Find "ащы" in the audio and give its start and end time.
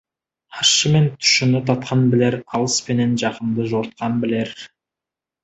0.61-0.91